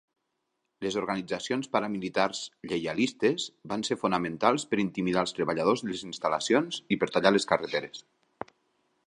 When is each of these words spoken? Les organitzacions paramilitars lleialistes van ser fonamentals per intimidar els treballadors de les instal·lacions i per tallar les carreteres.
Les 0.85 0.95
organitzacions 1.01 1.67
paramilitars 1.75 2.39
lleialistes 2.71 3.45
van 3.75 3.85
ser 3.91 3.99
fonamentals 4.05 4.67
per 4.73 4.81
intimidar 4.85 5.25
els 5.27 5.37
treballadors 5.41 5.85
de 5.87 5.93
les 5.93 6.03
instal·lacions 6.11 6.83
i 6.97 7.01
per 7.05 7.13
tallar 7.17 7.37
les 7.39 7.49
carreteres. 7.55 8.05